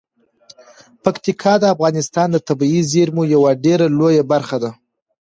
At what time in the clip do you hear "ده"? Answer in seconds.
4.63-4.71